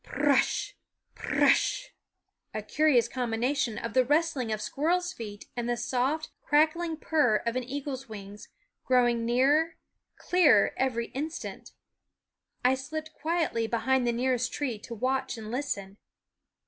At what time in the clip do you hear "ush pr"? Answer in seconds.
0.37-1.27